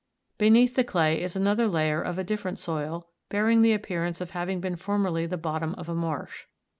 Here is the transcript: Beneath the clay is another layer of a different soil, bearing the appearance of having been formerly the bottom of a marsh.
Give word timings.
Beneath 0.39 0.73
the 0.73 0.83
clay 0.83 1.21
is 1.21 1.35
another 1.35 1.67
layer 1.67 2.01
of 2.01 2.17
a 2.17 2.23
different 2.23 2.57
soil, 2.57 3.09
bearing 3.29 3.61
the 3.61 3.73
appearance 3.73 4.19
of 4.19 4.31
having 4.31 4.59
been 4.59 4.75
formerly 4.75 5.27
the 5.27 5.37
bottom 5.37 5.75
of 5.75 5.87
a 5.89 5.93
marsh. 5.93 6.45